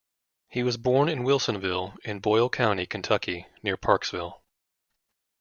He 0.47 0.63
was 0.63 0.77
born 0.77 1.09
in 1.09 1.23
Wilsonville, 1.23 1.95
in 2.03 2.21
Boyle 2.21 2.49
County, 2.49 2.87
Kentucky, 2.87 3.45
near 3.61 3.77
Parksville. 3.77 4.41